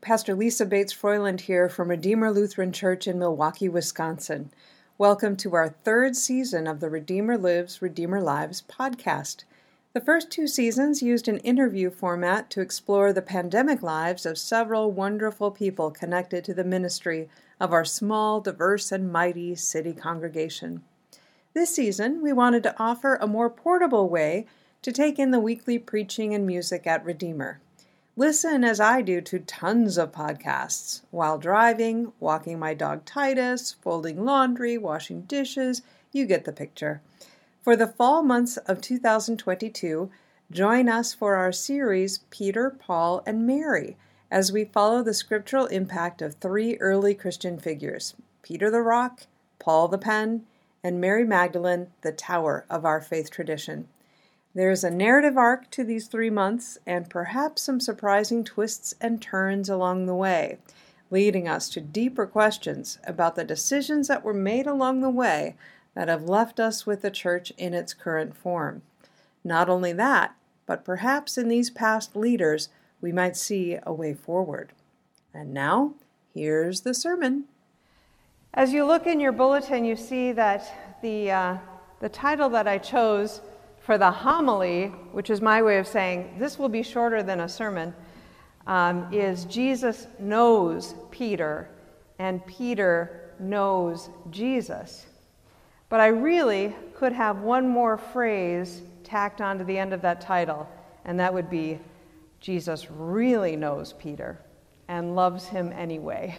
[0.00, 4.50] Pastor Lisa Bates Froiland here from Redeemer Lutheran Church in Milwaukee, Wisconsin.
[4.96, 9.42] Welcome to our third season of the Redeemer Lives, Redeemer Lives podcast.
[9.94, 14.92] The first two seasons used an interview format to explore the pandemic lives of several
[14.92, 17.28] wonderful people connected to the ministry
[17.58, 20.82] of our small, diverse, and mighty city congregation.
[21.54, 24.46] This season, we wanted to offer a more portable way
[24.82, 27.60] to take in the weekly preaching and music at Redeemer.
[28.18, 34.24] Listen as I do to tons of podcasts while driving, walking my dog Titus, folding
[34.24, 35.82] laundry, washing dishes.
[36.10, 37.00] You get the picture.
[37.62, 40.10] For the fall months of 2022,
[40.50, 43.96] join us for our series Peter, Paul, and Mary
[44.32, 49.28] as we follow the scriptural impact of three early Christian figures Peter the Rock,
[49.60, 50.44] Paul the Pen,
[50.82, 53.86] and Mary Magdalene, the tower of our faith tradition.
[54.58, 59.22] There is a narrative arc to these three months, and perhaps some surprising twists and
[59.22, 60.58] turns along the way,
[61.12, 65.54] leading us to deeper questions about the decisions that were made along the way
[65.94, 68.82] that have left us with the church in its current form.
[69.44, 70.34] Not only that,
[70.66, 72.68] but perhaps in these past leaders
[73.00, 74.72] we might see a way forward.
[75.32, 75.94] And now,
[76.34, 77.44] here's the sermon.
[78.52, 81.58] As you look in your bulletin, you see that the, uh,
[82.00, 83.40] the title that I chose
[83.88, 87.48] for the homily, which is my way of saying this will be shorter than a
[87.48, 87.94] sermon,
[88.66, 91.70] um, is Jesus knows Peter
[92.18, 95.06] and Peter knows Jesus.
[95.88, 100.68] But I really could have one more phrase tacked onto the end of that title,
[101.06, 101.78] and that would be
[102.40, 104.38] Jesus really knows Peter
[104.88, 106.36] and loves him anyway.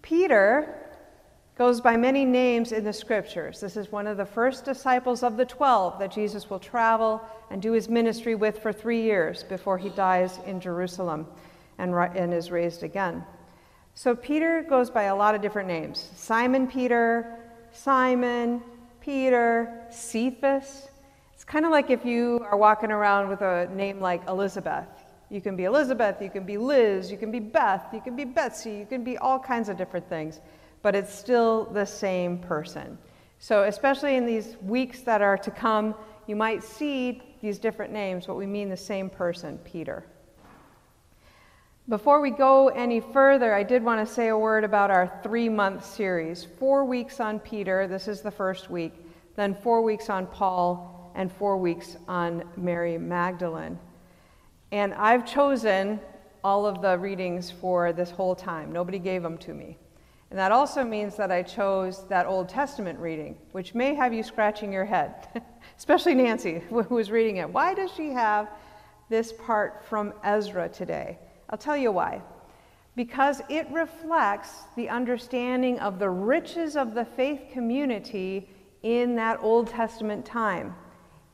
[0.00, 0.81] Peter
[1.56, 3.60] goes by many names in the scriptures.
[3.60, 7.20] This is one of the first disciples of the 12 that Jesus will travel
[7.50, 11.26] and do his ministry with for three years before he dies in Jerusalem
[11.78, 13.24] and, and is raised again.
[13.94, 17.38] So Peter goes by a lot of different names Simon Peter,
[17.72, 18.62] Simon,
[19.02, 20.88] Peter, Cephas.
[21.34, 24.86] It's kind of like if you are walking around with a name like Elizabeth.
[25.28, 28.24] You can be Elizabeth, you can be Liz, you can be Beth, you can be
[28.24, 30.40] Betsy, you can be all kinds of different things
[30.82, 32.98] but it's still the same person.
[33.38, 35.94] So, especially in these weeks that are to come,
[36.26, 40.04] you might see these different names, but we mean the same person, Peter.
[41.88, 45.48] Before we go any further, I did want to say a word about our three
[45.48, 46.46] month series.
[46.58, 48.94] Four weeks on Peter, this is the first week,
[49.34, 53.78] then four weeks on Paul, and four weeks on Mary Magdalene.
[54.70, 56.00] And I've chosen
[56.44, 58.72] all of the readings for this whole time.
[58.72, 59.76] Nobody gave them to me.
[60.32, 64.22] And that also means that I chose that Old Testament reading, which may have you
[64.22, 65.42] scratching your head,
[65.76, 67.50] especially Nancy, who was reading it.
[67.50, 68.48] Why does she have
[69.10, 71.18] this part from Ezra today?
[71.50, 72.22] I'll tell you why.
[72.96, 78.48] Because it reflects the understanding of the riches of the faith community
[78.82, 80.74] in that Old Testament time.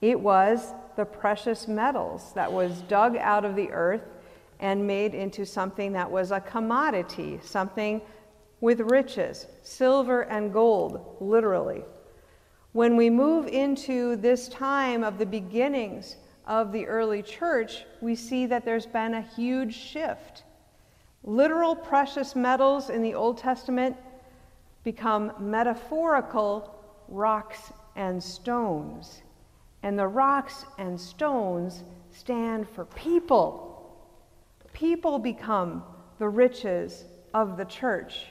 [0.01, 4.03] It was the precious metals that was dug out of the earth
[4.59, 8.01] and made into something that was a commodity, something
[8.61, 11.85] with riches, silver and gold, literally.
[12.73, 18.47] When we move into this time of the beginnings of the early church, we see
[18.47, 20.45] that there's been a huge shift.
[21.25, 23.97] Literal precious metals in the Old Testament
[24.85, 26.75] become metaphorical
[27.09, 29.23] rocks and stones.
[29.83, 33.97] And the rocks and stones stand for people.
[34.73, 35.83] People become
[36.19, 37.05] the riches
[37.35, 38.27] of the church.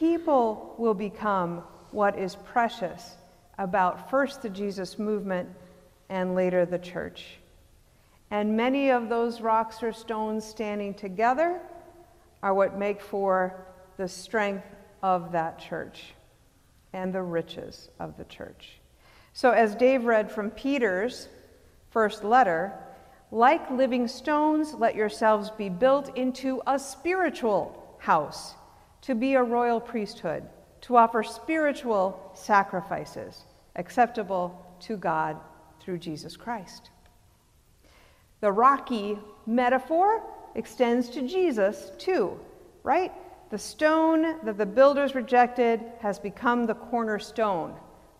[0.00, 3.16] People will become what is precious
[3.58, 5.50] about first the Jesus movement
[6.08, 7.36] and later the church.
[8.30, 11.60] And many of those rocks or stones standing together
[12.42, 13.66] are what make for
[13.98, 14.64] the strength
[15.02, 16.14] of that church
[16.94, 18.80] and the riches of the church.
[19.34, 21.28] So, as Dave read from Peter's
[21.90, 22.72] first letter,
[23.30, 28.54] like living stones, let yourselves be built into a spiritual house
[29.02, 30.44] to be a royal priesthood,
[30.82, 33.44] to offer spiritual sacrifices
[33.76, 35.36] acceptable to God
[35.80, 36.90] through Jesus Christ.
[38.40, 40.22] The rocky metaphor
[40.54, 42.38] extends to Jesus too,
[42.82, 43.12] right?
[43.50, 47.74] The stone that the builders rejected has become the cornerstone,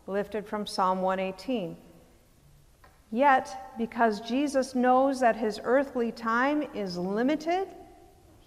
[0.06, 1.76] lifted from Psalm 118.
[3.12, 7.68] Yet, because Jesus knows that his earthly time is limited,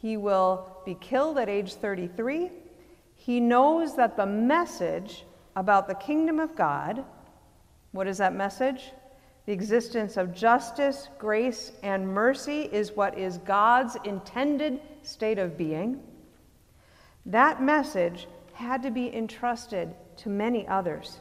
[0.04, 2.52] he will be killed at age 33.
[3.16, 7.04] He knows that the message about the kingdom of God,
[7.92, 8.92] what is that message?
[9.46, 16.02] the existence of justice, grace, and mercy is what is God's intended state of being.
[17.26, 21.20] That message had to be entrusted to many others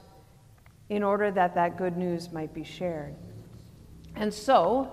[0.89, 3.15] in order that that good news might be shared.
[4.15, 4.93] And so,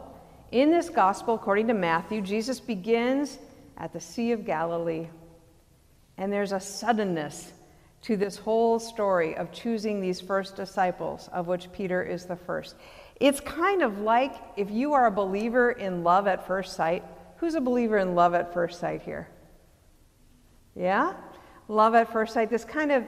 [0.52, 3.38] in this gospel, according to Matthew, Jesus begins
[3.80, 5.08] at the Sea of Galilee.
[6.18, 7.54] And there's a suddenness
[8.02, 12.76] to this whole story of choosing these first disciples, of which Peter is the first.
[13.20, 17.04] It's kind of like if you are a believer in love at first sight.
[17.38, 19.28] Who's a believer in love at first sight here?
[20.76, 21.14] Yeah?
[21.68, 22.50] Love at first sight.
[22.50, 23.04] This kind of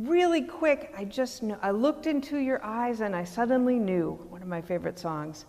[0.00, 4.18] really quick, I just I looked into your eyes and I suddenly knew.
[4.28, 5.46] One of my favorite songs.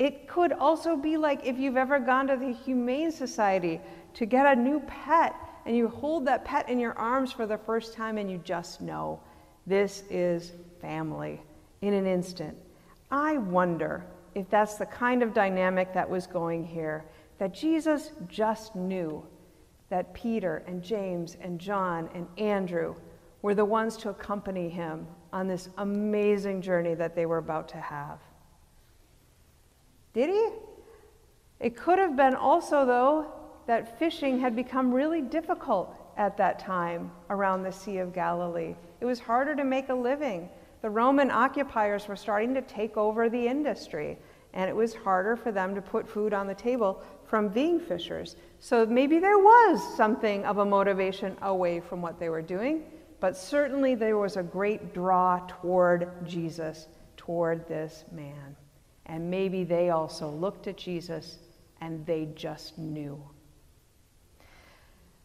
[0.00, 3.82] It could also be like if you've ever gone to the Humane Society
[4.14, 5.36] to get a new pet
[5.66, 8.80] and you hold that pet in your arms for the first time and you just
[8.80, 9.20] know
[9.66, 11.42] this is family
[11.82, 12.56] in an instant.
[13.10, 17.04] I wonder if that's the kind of dynamic that was going here,
[17.36, 19.22] that Jesus just knew
[19.90, 22.94] that Peter and James and John and Andrew
[23.42, 27.78] were the ones to accompany him on this amazing journey that they were about to
[27.78, 28.18] have.
[30.12, 30.48] Did he?
[31.60, 33.26] It could have been also, though,
[33.66, 38.74] that fishing had become really difficult at that time around the Sea of Galilee.
[39.00, 40.48] It was harder to make a living.
[40.82, 44.18] The Roman occupiers were starting to take over the industry,
[44.54, 48.36] and it was harder for them to put food on the table from being fishers.
[48.58, 52.82] So maybe there was something of a motivation away from what they were doing,
[53.20, 58.56] but certainly there was a great draw toward Jesus, toward this man.
[59.10, 61.38] And maybe they also looked at Jesus
[61.80, 63.20] and they just knew.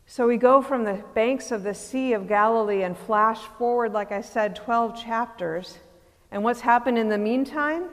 [0.07, 4.11] So we go from the banks of the Sea of Galilee and flash forward, like
[4.11, 5.77] I said, 12 chapters.
[6.31, 7.89] And what's happened in the meantime?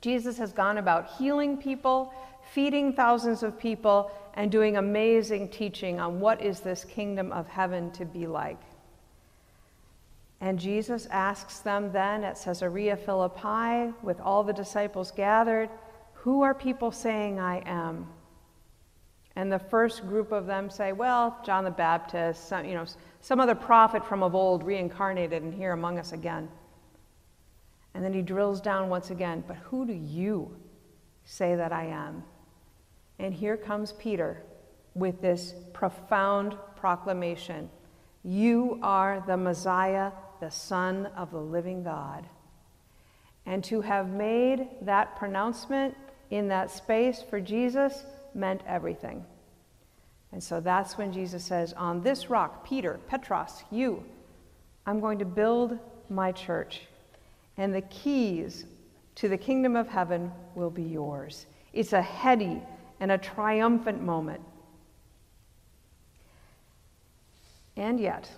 [0.00, 2.14] Jesus has gone about healing people,
[2.52, 7.90] feeding thousands of people, and doing amazing teaching on what is this kingdom of heaven
[7.92, 8.60] to be like.
[10.40, 15.68] And Jesus asks them then at Caesarea Philippi, with all the disciples gathered,
[16.14, 18.06] Who are people saying I am?
[19.36, 22.84] And the first group of them say, well, John the Baptist, some, you know,
[23.20, 26.48] some other prophet from of old reincarnated and here among us again.
[27.94, 30.56] And then he drills down once again, but who do you
[31.24, 32.24] say that I am?
[33.18, 34.42] And here comes Peter
[34.94, 37.70] with this profound proclamation
[38.22, 40.10] You are the Messiah,
[40.40, 42.26] the Son of the living God.
[43.46, 45.96] And to have made that pronouncement
[46.30, 48.04] in that space for Jesus
[48.34, 49.24] meant everything.
[50.32, 54.04] And so that's when Jesus says, On this rock, Peter, Petros, you,
[54.86, 55.78] I'm going to build
[56.08, 56.82] my church,
[57.56, 58.64] and the keys
[59.16, 61.46] to the kingdom of heaven will be yours.
[61.72, 62.62] It's a heady
[63.00, 64.42] and a triumphant moment.
[67.76, 68.30] And yet,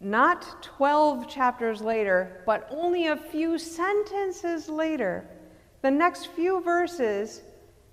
[0.00, 5.26] not 12 chapters later, but only a few sentences later,
[5.82, 7.42] the next few verses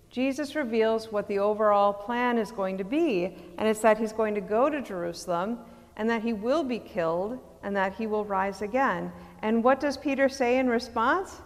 [0.10, 4.36] Jesus reveals what the overall plan is going to be, and it's that he's going
[4.36, 5.58] to go to Jerusalem,
[5.98, 9.12] and that he will be killed, and that he will rise again.
[9.42, 11.42] And what does Peter say in response?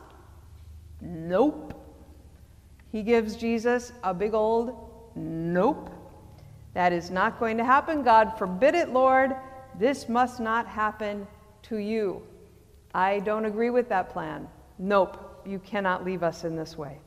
[1.00, 1.74] Nope.
[2.92, 5.90] He gives Jesus a big old nope.
[6.74, 8.04] That is not going to happen.
[8.04, 9.34] God forbid it, Lord.
[9.77, 11.27] This must not happen
[11.63, 12.24] to you.
[12.93, 14.48] I don't agree with that plan.
[14.79, 17.00] Nope, you cannot leave us in this way.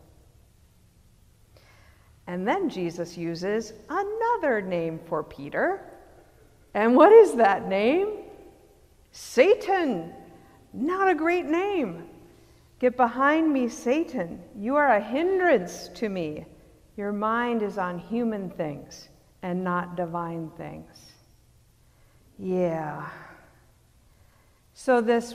[2.27, 5.83] And then Jesus uses another name for Peter.
[6.75, 8.19] And what is that name?
[9.11, 10.13] Satan.
[10.73, 12.05] Not a great name.
[12.79, 14.41] Get behind me, Satan.
[14.57, 16.47] You are a hindrance to me.
[16.97, 19.09] Your mind is on human things
[19.43, 21.10] and not divine things.
[22.41, 23.09] Yeah.
[24.73, 25.35] So, this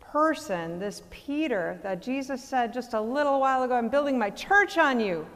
[0.00, 4.78] person, this Peter that Jesus said just a little while ago, I'm building my church
[4.78, 5.26] on you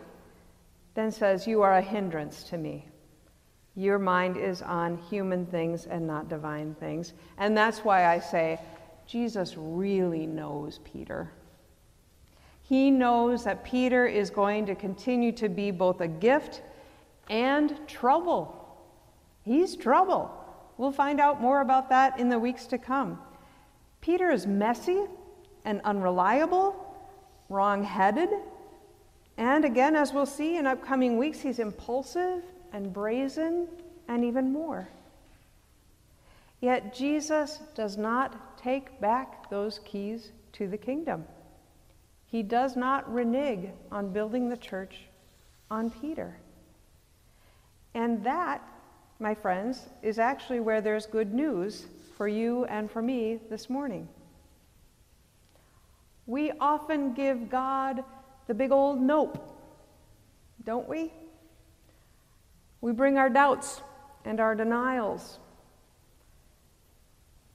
[0.94, 2.86] then says, You are a hindrance to me.
[3.74, 7.14] Your mind is on human things and not divine things.
[7.38, 8.60] And that's why I say,
[9.06, 11.30] Jesus really knows Peter.
[12.62, 16.62] He knows that Peter is going to continue to be both a gift
[17.30, 18.58] and trouble.
[19.42, 20.30] He's trouble.
[20.82, 23.20] We'll find out more about that in the weeks to come.
[24.00, 25.04] Peter is messy
[25.64, 26.74] and unreliable,
[27.48, 28.30] wrong headed,
[29.38, 33.68] and again, as we'll see in upcoming weeks, he's impulsive and brazen
[34.08, 34.88] and even more.
[36.60, 41.24] Yet Jesus does not take back those keys to the kingdom.
[42.26, 45.02] he does not renege on building the church
[45.70, 46.34] on Peter.
[47.94, 48.66] And that,
[49.22, 51.86] my friends, is actually where there's good news
[52.16, 54.08] for you and for me this morning.
[56.26, 58.04] We often give God
[58.48, 59.38] the big old nope,
[60.64, 61.12] don't we?
[62.80, 63.80] We bring our doubts
[64.24, 65.38] and our denials.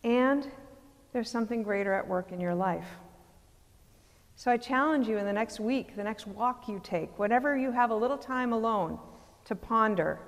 [0.03, 0.49] And
[1.11, 2.87] there's something greater at work in your life.
[4.37, 7.71] So I challenge you in the next week, the next walk you take, whenever you
[7.71, 8.99] have a little time alone,
[9.45, 10.19] to ponder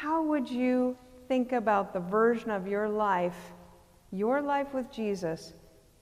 [0.00, 0.96] how would you
[1.28, 3.36] think about the version of your life,
[4.10, 5.52] your life with Jesus,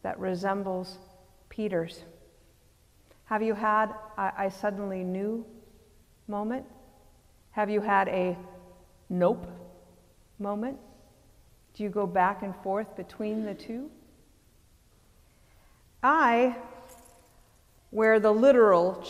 [0.04, 0.98] that resembles
[1.48, 2.04] Peter's?
[3.24, 5.44] Have you had a I suddenly knew
[6.28, 6.64] moment?
[7.50, 8.38] Have you had a
[9.10, 9.48] nope
[10.38, 10.78] moment?
[11.74, 13.90] Do you go back and forth between the two?
[16.04, 16.54] I
[17.90, 19.04] wear the literal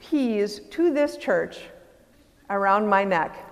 [0.00, 1.60] keys to this church
[2.50, 3.50] around my neck.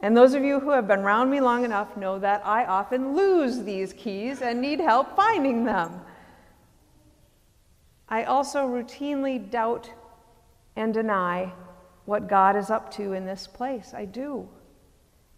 [0.00, 3.16] And those of you who have been around me long enough know that I often
[3.16, 6.00] lose these keys and need help finding them.
[8.08, 9.90] I also routinely doubt
[10.76, 11.52] and deny
[12.04, 13.94] what God is up to in this place.
[13.94, 14.48] I do.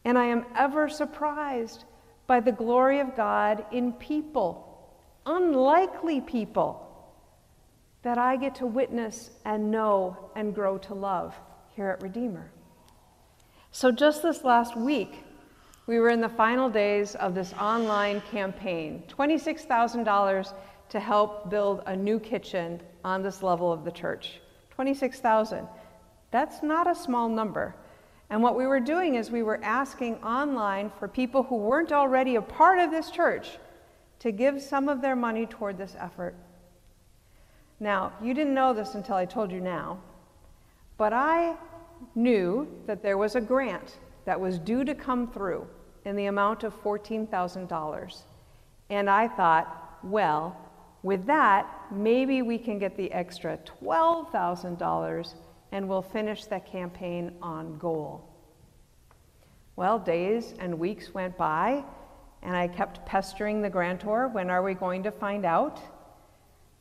[0.04, 1.84] And I am ever surprised
[2.26, 4.92] by the glory of God in people,
[5.24, 6.84] unlikely people,
[8.02, 11.34] that I get to witness and know and grow to love
[11.74, 12.50] here at Redeemer.
[13.70, 15.24] So, just this last week,
[15.86, 20.52] we were in the final days of this online campaign $26,000
[20.90, 24.40] to help build a new kitchen on this level of the church.
[24.70, 25.66] 26,000.
[26.30, 27.74] That's not a small number.
[28.30, 32.36] And what we were doing is we were asking online for people who weren't already
[32.36, 33.58] a part of this church
[34.20, 36.34] to give some of their money toward this effort.
[37.80, 39.98] Now, you didn't know this until I told you now,
[40.96, 41.54] but I
[42.14, 45.66] knew that there was a grant that was due to come through
[46.04, 48.22] in the amount of $14,000.
[48.90, 50.56] And I thought, well,
[51.02, 55.34] with that, maybe we can get the extra $12,000
[55.72, 58.24] and we'll finish that campaign on goal.
[59.76, 61.84] Well, days and weeks went by,
[62.42, 65.80] and I kept pestering the grantor, when are we going to find out?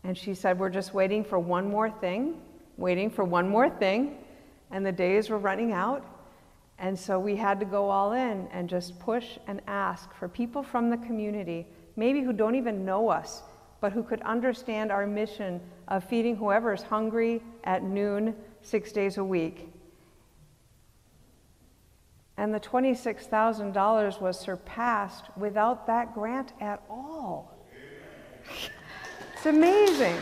[0.03, 2.41] And she said, We're just waiting for one more thing,
[2.77, 4.17] waiting for one more thing
[4.71, 6.05] and the days were running out.
[6.79, 10.61] And so we had to go all in and just push and ask for people
[10.61, 13.41] from the community, maybe who don't even know us,
[13.81, 19.17] but who could understand our mission of feeding whoever is hungry at noon, six days
[19.17, 19.69] a week.
[22.37, 27.51] And the $26,000 was surpassed without that grant at all.
[29.35, 30.17] it's amazing.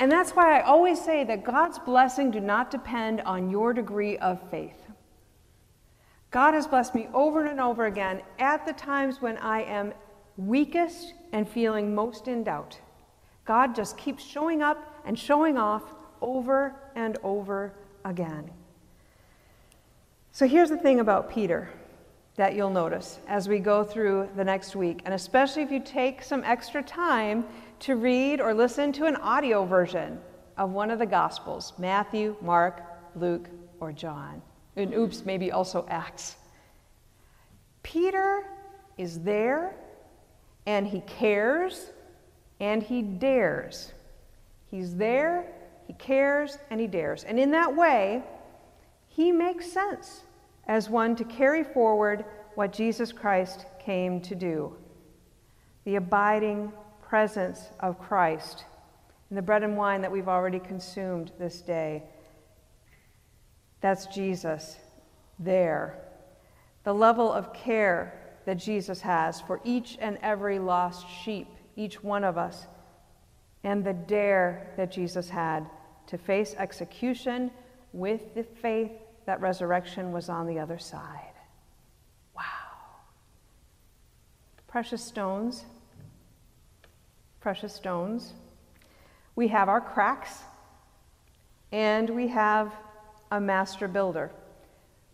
[0.00, 4.16] And that's why I always say that God's blessing do not depend on your degree
[4.16, 4.82] of faith.
[6.30, 9.92] God has blessed me over and over again at the times when I am
[10.38, 12.78] weakest and feeling most in doubt.
[13.44, 15.82] God just keeps showing up and showing off
[16.22, 17.74] over and over
[18.06, 18.50] again.
[20.32, 21.68] So here's the thing about Peter
[22.36, 26.22] that you'll notice as we go through the next week, and especially if you take
[26.22, 27.44] some extra time
[27.80, 30.20] to read or listen to an audio version
[30.56, 32.82] of one of the Gospels Matthew, Mark,
[33.16, 33.48] Luke,
[33.80, 34.42] or John.
[34.76, 36.36] And oops, maybe also Acts.
[37.82, 38.44] Peter
[38.98, 39.74] is there
[40.66, 41.90] and he cares
[42.60, 43.92] and he dares.
[44.70, 45.46] He's there,
[45.86, 47.24] he cares, and he dares.
[47.24, 48.22] And in that way,
[49.08, 50.22] he makes sense
[50.68, 54.76] as one to carry forward what Jesus Christ came to do
[55.86, 56.70] the abiding
[57.10, 58.62] presence of Christ
[59.30, 62.04] in the bread and wine that we've already consumed this day.
[63.80, 64.76] That's Jesus
[65.36, 65.98] there.
[66.84, 68.14] The level of care
[68.46, 72.68] that Jesus has for each and every lost sheep, each one of us,
[73.64, 75.68] and the dare that Jesus had
[76.06, 77.50] to face execution
[77.92, 78.92] with the faith
[79.26, 81.34] that resurrection was on the other side.
[82.36, 82.44] Wow.
[84.68, 85.64] Precious stones
[87.40, 88.34] precious stones.
[89.34, 90.42] We have our cracks,
[91.72, 92.72] and we have
[93.30, 94.30] a master builder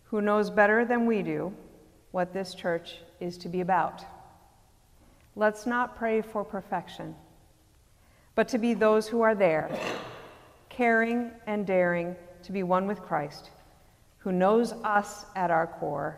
[0.05, 1.53] who knows better than we do
[2.11, 4.03] what this church is to be about.
[5.35, 7.15] Let's not pray for perfection,
[8.35, 9.69] but to be those who are there,
[10.69, 13.51] caring and daring to be one with Christ,
[14.17, 16.17] who knows us at our core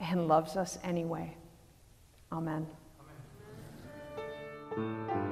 [0.00, 1.34] and loves us anyway.
[2.30, 2.66] Amen.
[4.76, 5.31] You,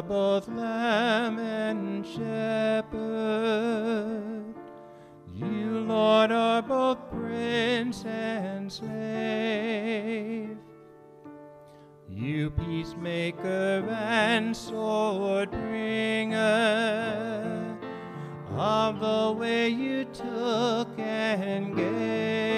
[0.00, 2.94] are both Lamb and Shepherd.
[5.34, 10.56] You, Lord, are both Prince and Slave.
[12.08, 16.38] You, peacemaker and sword bringer,
[18.56, 22.49] of the way you took and gave.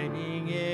[0.00, 0.69] Shining in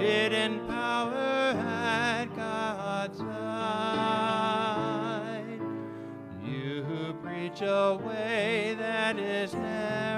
[0.00, 3.30] in power at God's side.
[6.44, 10.14] You who preach a way that is narrow,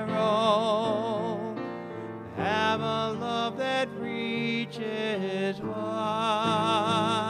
[2.36, 7.21] have a love that reaches wide.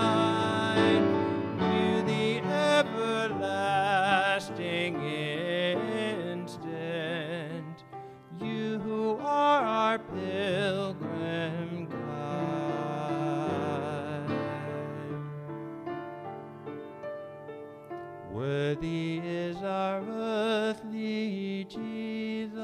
[19.63, 22.61] Our earthly Jesus.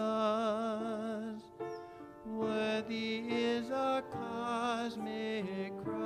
[2.26, 5.98] Worthy is our cosmic Christ.